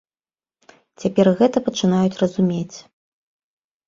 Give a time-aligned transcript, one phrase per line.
[1.03, 2.77] Цяпер гэта пачынаюць разумець.